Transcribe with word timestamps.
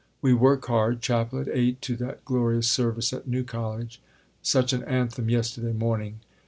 We 0.19 0.33
work 0.33 0.65
hard. 0.65 0.99
Chapel 0.99 1.39
at 1.41 1.47
8, 1.47 1.79
to 1.83 1.95
that 1.97 2.25
glorious 2.25 2.67
service 2.67 3.13
at 3.13 3.27
New 3.27 3.43
College; 3.43 4.01
such 4.41 4.73
an 4.73 4.81
anthem 4.85 5.29
yesterday 5.29 5.73
morning! 5.73 6.21